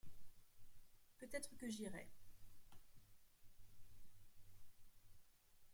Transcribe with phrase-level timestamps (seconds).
[1.19, 2.09] Peut-être que j’irai.